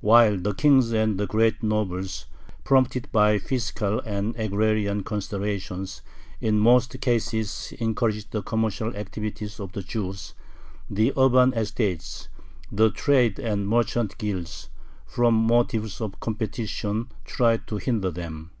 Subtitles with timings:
[0.00, 2.26] While the kings and the great nobles,
[2.62, 6.00] prompted by fiscal and agrarian considerations,
[6.40, 10.34] in most cases encouraged the commercial activities of the Jews,
[10.88, 12.28] the urban estates,
[12.70, 14.68] the trade and merchant guilds,
[15.06, 18.52] from motives of competition, tried to hinder them.